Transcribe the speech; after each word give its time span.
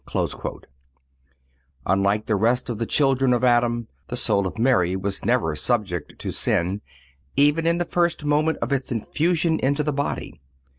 (234) 0.09 0.61
Unlike 1.85 2.25
the 2.25 2.35
rest 2.35 2.71
of 2.71 2.79
the 2.79 2.87
children 2.87 3.33
of 3.33 3.43
Adam, 3.43 3.87
the 4.07 4.15
soul 4.15 4.47
of 4.47 4.57
Mary 4.57 4.95
was 4.95 5.23
never 5.23 5.55
subject 5.55 6.17
to 6.17 6.31
sin, 6.31 6.81
even 7.35 7.67
in 7.67 7.77
the 7.77 7.85
first 7.85 8.25
moment 8.25 8.57
of 8.63 8.73
its 8.73 8.91
infusion 8.91 9.59
into 9.59 9.83
the 9.83 9.93
body. 9.93 10.41